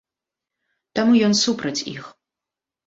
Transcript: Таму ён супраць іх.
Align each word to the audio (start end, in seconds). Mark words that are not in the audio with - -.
Таму 1.01 1.13
ён 1.29 1.33
супраць 1.43 1.85
іх. 1.97 2.03